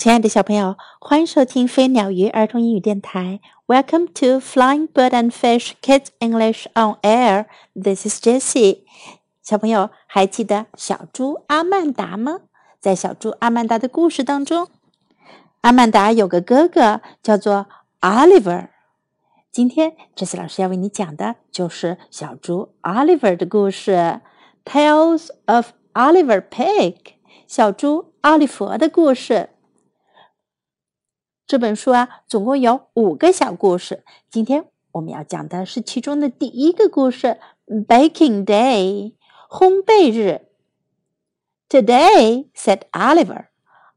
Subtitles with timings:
[0.00, 3.38] 亲爱的小朋友，欢迎收听飞鸟鱼儿童英语电台。
[3.66, 7.44] Welcome to Flying Bird and Fish Kids English on Air.
[7.74, 8.84] This is Jessie.
[9.42, 12.38] 小朋友还记得小猪阿曼达吗？
[12.80, 14.68] 在小猪阿曼达的故事当中，
[15.60, 17.66] 阿曼达有个哥哥叫做
[18.00, 18.68] Oliver。
[19.52, 24.22] 今天 Jessie 老师要为你讲的就是小猪 Oliver 的故事
[24.64, 26.96] ，Tales of Oliver Pig。
[27.46, 29.50] 小猪奥利弗的故事。
[31.49, 34.03] 这本书啊，总共有五个小故事。
[34.29, 37.37] 今天我们要讲的是其中的第一个故事：
[37.67, 39.13] Baking Day，
[39.49, 40.47] 烘焙日。
[41.69, 43.45] Today, said Oliver,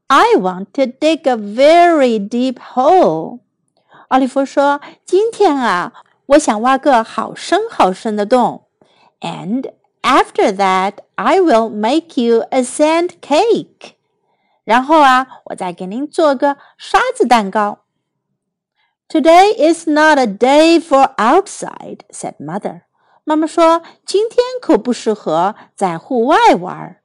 [0.07, 3.39] I want to dig a very deep hole.
[4.09, 5.93] 奥利弗说：“今天啊，
[6.27, 8.65] 我想挖个好深好深的洞。
[9.21, 13.92] And after that, I will make you a sand cake.”
[14.63, 17.85] 然后啊，我再给您做个沙子蛋糕。
[19.07, 22.81] Today is not a day for outside," said mother.
[23.23, 26.97] 妈妈说：“今天可不适合在户外玩。”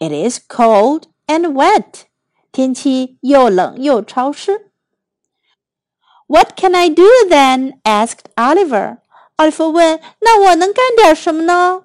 [0.00, 2.04] It is cold and wet.
[2.52, 4.70] 天气又冷又潮湿。
[6.26, 7.80] What can I do then?
[7.82, 8.98] asked Oliver.
[9.36, 11.84] 奥利弗问：“那我能干点什么呢？”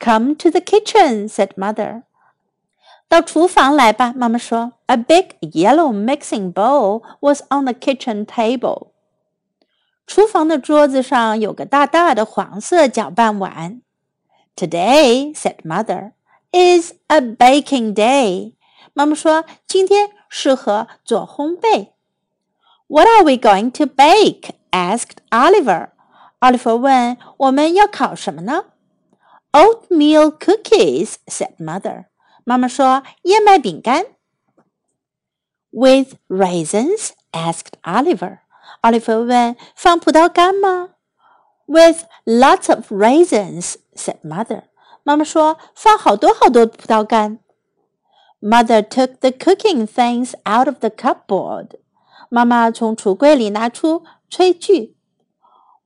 [0.00, 2.02] Come to the kitchen," said mother.
[3.08, 4.72] 到厨房来吧，妈妈说。
[4.86, 8.88] A big yellow mixing bowl was on the kitchen table.
[10.06, 13.80] 厨房的桌子上有个大大的黄色搅拌碗。
[14.56, 16.12] Today, said mother,
[16.52, 18.54] is a baking day.
[18.92, 21.88] 妈妈说今天适合做烘焙。
[22.86, 24.50] What are we going to bake?
[24.70, 25.88] asked Oliver.
[26.40, 28.66] 奥利弗问：“我们要烤什么呢？”
[29.52, 32.04] Oatmeal cookies, said mother.
[32.48, 34.06] 妈妈说：“燕麦饼干。”
[35.70, 37.10] With raisins?
[37.32, 38.38] asked Oliver.
[38.82, 40.90] 奥利弗问：“放葡萄干吗？”
[41.66, 44.64] With lots of raisins, said mother.
[45.02, 47.38] 妈妈说：“放好多好多葡萄干。”
[48.40, 51.78] Mother took the cooking things out of the cupboard.
[52.28, 54.94] 妈妈从橱柜里拿出炊具。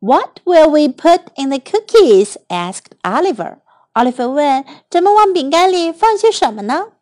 [0.00, 2.37] What will we put in the cookies?
[2.49, 3.59] asked Oliver.
[3.93, 6.93] 奥利弗问：“咱们往饼干里放些什么呢？”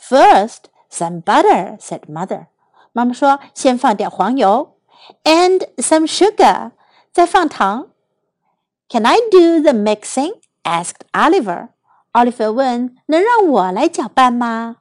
[0.00, 2.46] First, some butter," said mother.
[2.92, 4.76] 妈妈说：“先放点黄油，
[5.24, 6.72] and some sugar，
[7.12, 7.88] 再放糖。”
[8.88, 10.40] Can I do the mixing?
[10.64, 11.68] asked Oliver.
[12.12, 14.76] 奥利弗问：“能让我来搅拌吗？”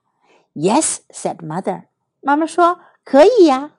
[0.56, 1.84] Yes, said mother.
[2.22, 3.72] 妈妈说：“可以呀。”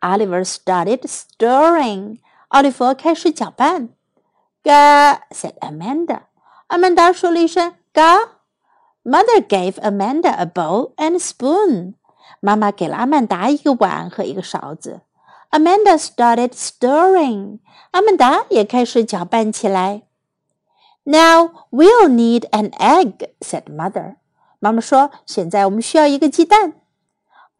[0.00, 2.18] Oliver started stirring.
[2.48, 3.90] 奥利弗开始搅拌。
[4.64, 6.22] Ga, said Amanda.
[6.68, 8.18] 阿曼达说了一声“嘎”。
[9.04, 11.94] Mother gave Amanda a bowl and a spoon.
[12.40, 15.00] 妈妈给了阿曼达一个碗和一个勺子。
[15.50, 17.58] Amanda started stirring.
[17.90, 20.02] 阿曼达也开始搅拌起来。
[21.04, 24.16] Now we'll need an egg," said Mother.
[24.60, 26.74] 妈妈说：“现在我们需要一个鸡蛋。”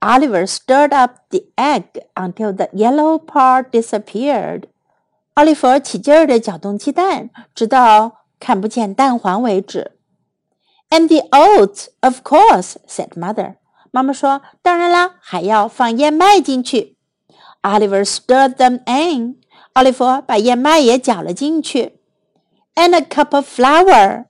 [0.00, 1.84] Oliver stirred up the egg
[2.14, 4.64] until the yellow part disappeared.
[5.34, 9.98] 奥利弗起劲儿地搅动鸡蛋，直到 看不见蛋黄为止。
[10.90, 13.56] And the oats, of course," said mother.
[13.90, 16.96] 妈妈说：“当然啦，还要放燕麦进去。”
[17.62, 19.36] Oliver stirred them in.
[19.74, 22.00] 奥利弗把燕麦也搅了进去。
[22.74, 24.26] And a cup of flour.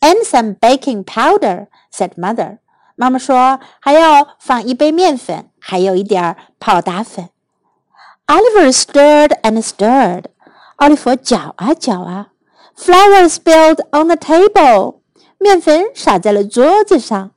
[0.00, 2.58] And some baking powder, said mother.
[2.96, 7.30] 妈妈说还要放一杯面粉，还有一点泡打粉。
[8.26, 10.26] Oliver stirred and stirred.
[10.76, 12.28] 奥利弗搅啊搅啊。
[12.76, 15.00] Flour spilled on the table.
[15.38, 17.30] 面粉洒在了桌子上。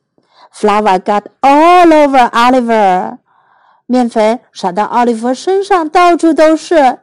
[0.54, 3.18] Flour got all over Oliver.
[3.86, 7.00] 面粉洒到奥利弗身上，到处都是。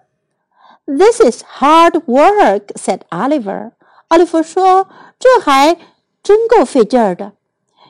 [0.87, 3.73] This is hard work," said Oliver.
[4.09, 4.87] 奥利弗说：“
[5.19, 5.77] 这还
[6.23, 7.33] 真够费劲儿的。”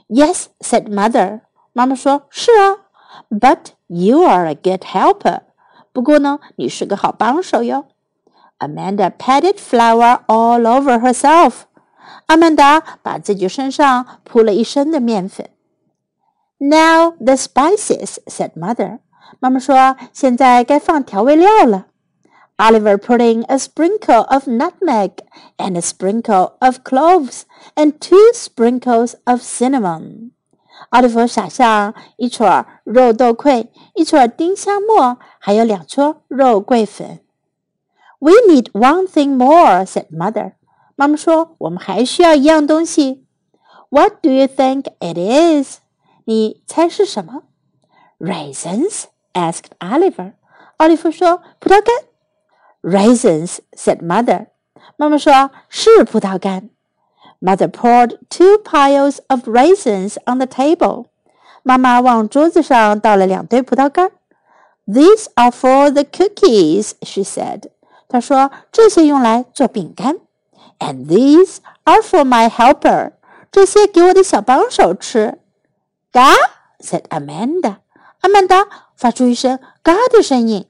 [0.09, 1.41] Yes, said mother.
[1.73, 2.77] 妈妈说：“是啊。”
[3.31, 5.41] But you are a good helper.
[5.93, 7.87] 不过呢，你是个好帮手哟。
[8.65, 11.63] Amanda patted flour all over herself.
[12.27, 15.51] 阿曼达把自己身上铺了一身的面粉。
[16.59, 18.99] Now the spices," said mother.
[19.39, 21.87] 妈妈说：“现在该放调味料了。”
[22.59, 25.13] Oliver put in a sprinkle of nutmeg
[25.57, 27.45] and a sprinkle of cloves
[27.75, 30.33] and two sprinkles of cinnamon.
[30.91, 37.21] 奥利弗撒上一撮肉豆蔻，一撮丁香末，还有两撮肉桂粉。
[38.19, 40.53] we need one thing more," said mother.
[40.97, 43.27] 妈妈说：“我们还需要一样东西。”
[43.91, 45.79] What do you think it is?
[46.25, 47.43] 你猜是什么？
[48.19, 49.05] Raisins?
[49.33, 50.35] asked Oliver.
[50.77, 51.95] 奥利弗说：“葡萄干。”
[52.83, 54.47] Raisins, said mother.
[54.97, 56.71] 妈妈说：“是葡萄干。”
[57.41, 61.07] Mother poured two piles of raisins on the table.
[61.63, 64.13] 妈妈往桌子上倒了两堆葡萄干。
[64.87, 67.71] These are for the cookies, she said.
[68.08, 70.18] 他说这些用来做饼干。
[70.80, 73.14] And these are for my helper.
[73.52, 75.40] 这些给我的小帮手吃。
[76.12, 76.34] 嘎
[76.80, 77.78] ，said Amanda.
[78.22, 80.68] 阿曼达发出一声嘎的声音。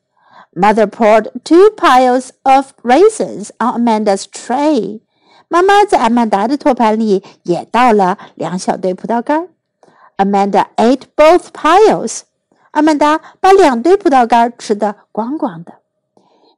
[0.53, 5.01] Mother poured two piles of raisins on Amanda's tray.
[5.47, 9.49] 妈妈在阿曼达的托盘里也倒了两小堆葡萄干。
[10.17, 12.21] Amanda ate both piles.
[12.71, 15.84] 阿曼达把两堆葡萄干吃得光光的。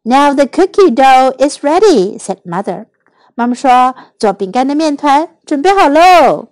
[0.06, 2.86] Now the cookie dough is ready," said mother.
[3.34, 6.48] 妈妈说：“做饼干的面团准备好喽。”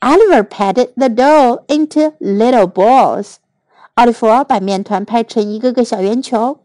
[0.00, 3.36] Oliver patted the dough into little balls.
[3.94, 6.60] 奥利弗把面团拍成一个个小圆球。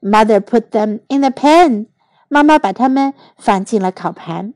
[0.00, 1.86] Mother put them in the pan.
[2.28, 4.54] 妈妈把它们放进了烤盘。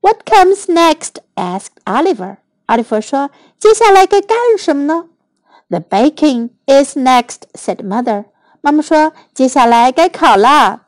[0.00, 1.20] What comes next?
[1.34, 2.38] asked Oliver.
[2.66, 5.06] 奥利弗说：“接下来该干什么呢？”
[5.68, 8.26] The baking is next, said Mother.
[8.60, 10.86] 妈妈说：“接下来该烤了。”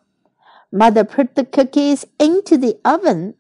[0.71, 3.35] Mother put the cookies into the oven.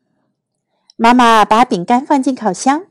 [0.96, 2.86] 妈妈把饼干放进烤箱。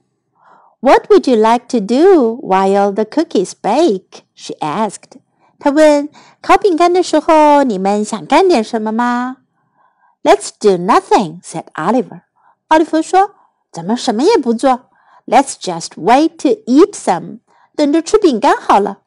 [0.80, 4.22] What would you like to do while the cookies bake?
[4.36, 5.20] She asked.
[5.60, 6.10] 她问：“
[6.42, 9.38] 烤饼干的时候，你们想干点什么吗？”
[10.24, 12.22] Let's do nothing," said Oliver.
[12.68, 14.90] 奥利弗说：“咱们什么也不做。
[15.26, 17.40] Let's just wait to eat some.
[17.76, 19.00] 等着吃饼干好了。”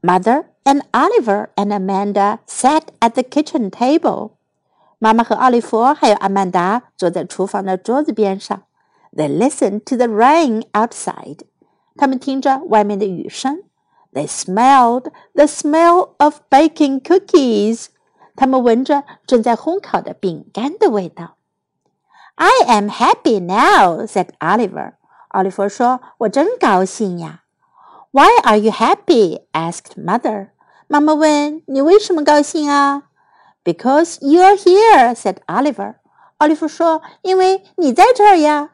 [0.00, 4.32] Mother and Oliver and Amanda sat at the kitchen table.
[4.98, 8.62] 妈妈和奥利弗还有阿曼达坐在厨房的桌子边上。
[9.12, 11.40] they listened to the rain outside.
[11.96, 13.64] 他们听着外面的雨声。
[14.12, 17.86] They smelled the smell of baking cookies.
[18.36, 21.36] 他们闻着正在烘烤的饼干的味道。
[22.36, 24.94] I am happy now," said Oliver.
[25.28, 27.42] 奥利弗说：“我真高兴呀。”
[28.12, 29.40] Why are you happy?
[29.52, 30.48] asked Mother.
[30.86, 33.04] 妈妈问：“你为什么高兴啊？”
[33.64, 35.94] Because you're here," said Oliver.
[36.38, 38.70] 奥利弗说：“因为你在这儿呀。”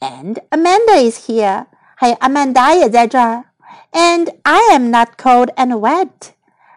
[0.00, 1.66] And Amanda is here.
[1.94, 3.44] 还有阿曼达也在这儿。
[3.92, 6.08] And I am not cold and wet.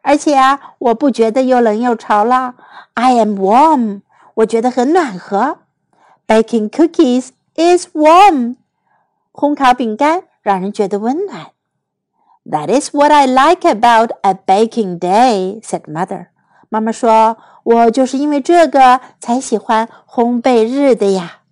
[0.01, 2.55] 而且啊，我不觉得又冷又潮了。
[2.95, 4.01] I am warm.
[4.33, 5.59] 我觉得很暖和。
[6.27, 8.57] Baking cookies is warm.
[9.31, 11.51] 烘烤饼干让人觉得温暖。
[12.50, 16.28] That is what I like about a baking day," said mother.
[16.70, 21.42] 妈妈说：“我就是因为这个才喜欢烘焙日的呀。”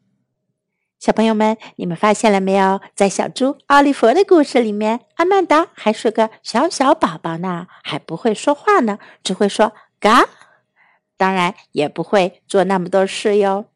[0.99, 2.81] 小朋友们，你们发现了没有？
[2.95, 10.25] 在小猪奥利弗的故事里面，阿曼达还是个小小宝宝呢，还不会说话呢，只会说嘎，
[11.19, 13.67] 当然也不会做那么多事哟。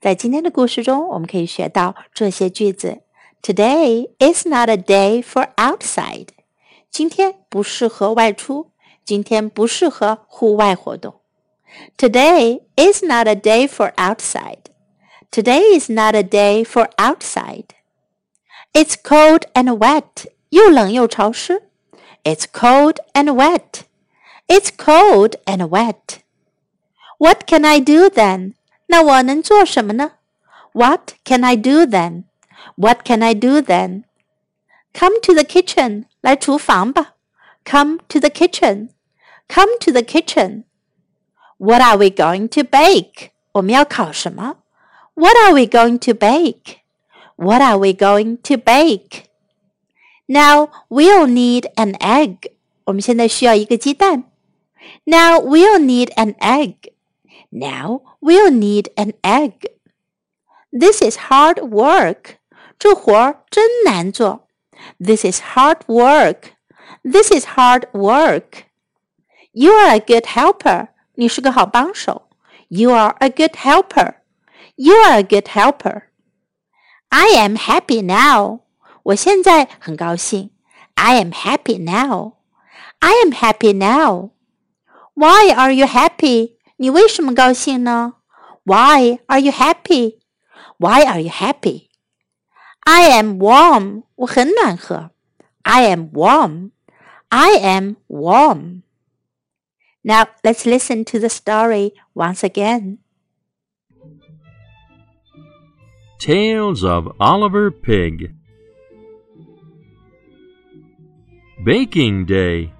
[0.00, 3.02] 在今天的故事中，我们可以学到这些句子
[3.41, 6.29] ：Today is not a day for outside。
[6.89, 8.71] 今天不适合外出，
[9.05, 11.21] 今天不适合户外活动。
[11.97, 17.65] Today is not a day for outside。Today is not a day for outside.
[18.73, 20.31] It's cold and wet.
[20.49, 21.69] 又冷又潮湿。
[22.23, 23.81] It's cold and wet.
[24.47, 26.21] It's cold and wet.
[27.17, 28.53] What can I do then?
[28.87, 30.13] 那我能做什么呢？
[30.71, 32.23] What can I do then?
[32.75, 34.03] What can I do then?
[34.93, 36.05] Come to the kitchen.
[36.21, 37.15] 来厨房吧。
[37.65, 38.89] Come to the kitchen.
[39.47, 40.63] Come to the kitchen.
[41.57, 43.29] What are we going to bake?
[43.53, 44.57] 我们要烤什么？
[45.17, 46.81] what are we going to bake?
[47.37, 49.23] What are we going to bake?
[50.27, 52.51] Now we'll need an egg.
[52.83, 54.25] 我们现在需要一个鸡蛋。
[55.05, 56.91] Now we'll need an egg.
[57.49, 59.71] Now we'll need an egg.
[60.71, 62.37] This is hard work.
[62.81, 64.47] 这活儿真难做。
[64.99, 66.53] This is hard work.
[67.03, 68.65] This is hard work.
[69.51, 70.89] You are a good helper.
[71.15, 72.29] 你是个好帮手。
[72.67, 74.15] You are a good helper.
[74.75, 76.03] You are a good helper.
[77.09, 78.59] I am happy now.
[79.03, 80.51] 我现在很高兴。
[80.95, 82.33] I am happy now.
[82.99, 84.31] I am happy now.
[85.13, 86.57] Why are you happy?
[86.75, 88.15] 你为什么高兴呢？
[88.63, 90.19] Why are you happy?
[90.77, 91.87] Why are you happy?
[92.85, 94.03] I am warm.
[94.15, 95.11] 我很暖和。
[95.63, 96.71] I am warm.
[97.29, 98.83] I am warm.
[100.03, 102.99] Now let's listen to the story once again.
[106.19, 108.37] Tales of Oliver Pig.
[111.63, 112.71] baking day.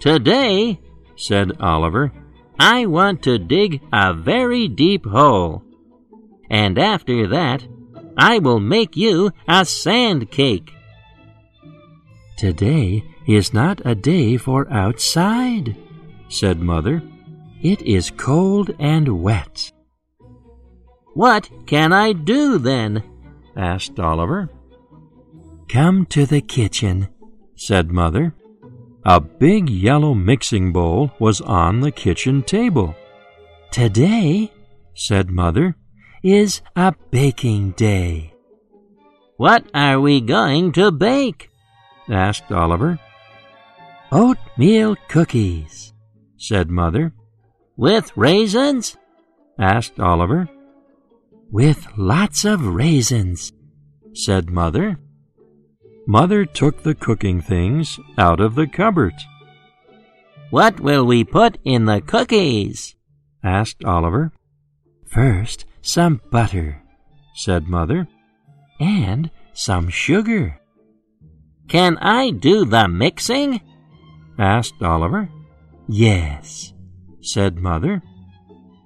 [0.00, 0.78] Today,
[1.16, 2.12] said Oliver,
[2.58, 5.64] I want to dig a very deep hole.
[6.50, 7.66] And after that,
[8.17, 10.71] I will make you a sand cake.
[12.37, 15.75] Today is not a day for outside,
[16.29, 17.01] said Mother.
[17.61, 19.71] It is cold and wet.
[21.13, 23.03] What can I do then?
[23.55, 24.49] asked Oliver.
[25.69, 27.09] Come to the kitchen,
[27.55, 28.33] said Mother.
[29.05, 32.95] A big yellow mixing bowl was on the kitchen table.
[33.71, 34.51] Today,
[34.95, 35.75] said Mother,
[36.23, 38.33] is a baking day.
[39.37, 41.49] What are we going to bake?
[42.09, 42.99] asked Oliver.
[44.11, 45.93] Oatmeal cookies,
[46.37, 47.13] said Mother.
[47.75, 48.97] With raisins?
[49.57, 50.49] asked Oliver.
[51.51, 53.51] With lots of raisins,
[54.13, 54.99] said Mother.
[56.07, 59.13] Mother took the cooking things out of the cupboard.
[60.49, 62.95] What will we put in the cookies?
[63.43, 64.33] asked Oliver.
[65.07, 66.81] First, some butter,
[67.35, 68.07] said Mother,
[68.79, 70.59] and some sugar.
[71.67, 73.61] Can I do the mixing?
[74.37, 75.29] asked Oliver.
[75.87, 76.73] Yes,
[77.21, 78.01] said Mother.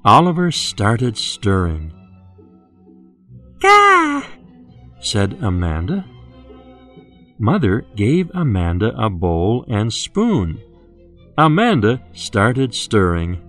[0.03, 1.91] Oliver started stirring.
[3.59, 4.23] Gah!
[4.99, 6.05] said Amanda.
[7.39, 10.59] Mother gave Amanda a bowl and spoon.
[11.37, 13.41] Amanda started stirring.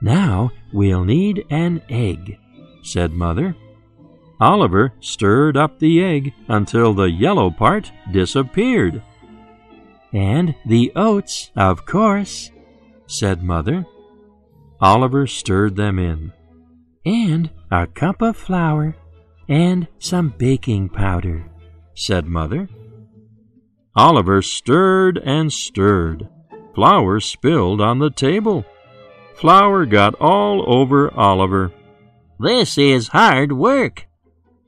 [0.00, 2.38] Now we'll need an egg,
[2.82, 3.54] said Mother.
[4.40, 9.02] Oliver stirred up the egg until the yellow part disappeared.
[10.12, 12.50] And the oats, of course,
[13.06, 13.84] said Mother.
[14.80, 16.32] Oliver stirred them in.
[17.04, 18.96] And a cup of flour
[19.48, 21.50] and some baking powder,
[21.94, 22.68] said Mother.
[23.94, 26.28] Oliver stirred and stirred.
[26.74, 28.64] Flour spilled on the table.
[29.40, 31.72] Flour got all over Oliver.
[32.38, 34.06] This is hard work,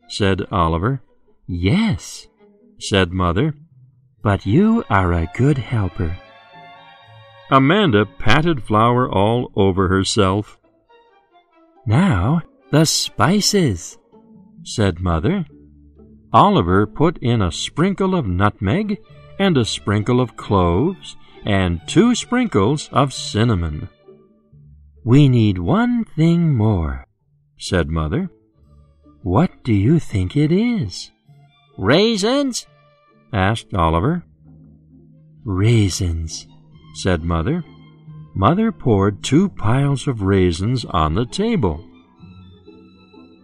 [0.08, 1.02] said Oliver.
[1.46, 2.26] Yes,
[2.80, 3.54] said Mother,
[4.22, 6.16] but you are a good helper.
[7.50, 10.58] Amanda patted flour all over herself.
[11.84, 13.98] Now the spices,
[14.64, 15.44] said Mother.
[16.32, 19.02] Oliver put in a sprinkle of nutmeg
[19.38, 21.14] and a sprinkle of cloves
[21.44, 23.90] and two sprinkles of cinnamon.
[25.04, 27.06] We need one thing more,
[27.58, 28.30] said Mother.
[29.22, 31.10] What do you think it is?
[31.76, 32.66] Raisins?
[33.32, 34.24] asked Oliver.
[35.44, 36.46] Raisins,
[36.94, 37.64] said Mother.
[38.34, 41.84] Mother poured two piles of raisins on the table.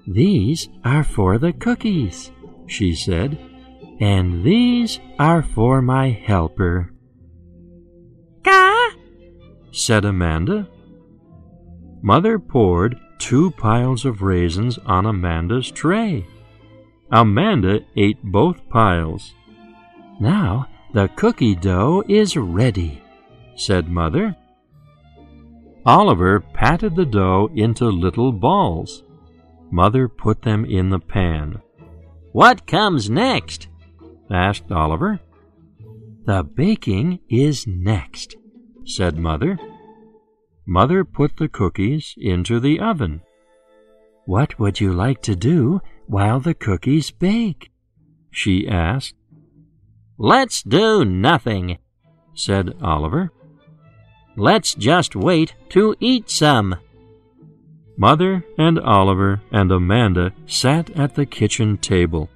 [0.06, 2.30] These are for the cookies,
[2.66, 3.36] she said,
[4.00, 6.94] and these are for my helper.
[8.42, 8.90] Gah!
[9.72, 10.68] said Amanda.
[12.02, 16.26] Mother poured two piles of raisins on Amanda's tray.
[17.10, 19.34] Amanda ate both piles.
[20.20, 23.02] Now the cookie dough is ready,
[23.56, 24.36] said Mother.
[25.84, 29.02] Oliver patted the dough into little balls.
[29.70, 31.60] Mother put them in the pan.
[32.32, 33.68] What comes next?
[34.30, 35.20] asked Oliver.
[36.24, 38.36] The baking is next,
[38.84, 39.58] said Mother.
[40.70, 43.22] Mother put the cookies into the oven.
[44.26, 47.70] What would you like to do while the cookies bake?
[48.30, 49.14] she asked.
[50.18, 51.78] Let's do nothing,
[52.34, 53.32] said Oliver.
[54.36, 56.76] Let's just wait to eat some.
[57.96, 62.28] Mother and Oliver and Amanda sat at the kitchen table.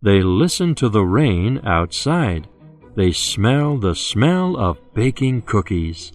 [0.00, 2.48] They listened to the rain outside.
[2.96, 6.12] They smelled the smell of baking cookies.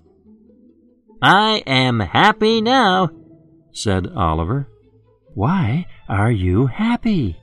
[1.21, 3.09] I am happy now,
[3.71, 4.67] said Oliver.
[5.33, 7.37] Why are you happy?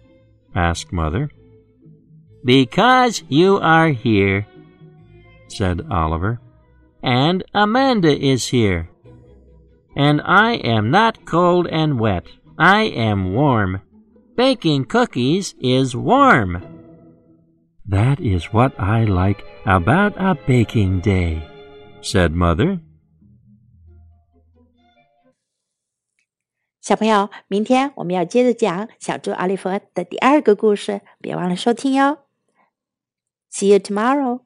[0.55, 1.31] asked Mother.
[2.45, 4.47] Because you are here,
[5.49, 6.41] said Oliver,
[7.03, 8.89] and Amanda is here.
[9.97, 12.25] And I am not cold and wet.
[12.59, 13.83] I am warm.
[14.37, 16.63] Baking cookies is warm.
[17.87, 21.47] That is what I like about a baking day,
[22.01, 22.81] said Mother.
[26.83, 32.19] 小朋友，明天我们要接着讲小猪奥利弗的第二个故事，别忘了收听哟。
[33.53, 34.41] See you tomorrow.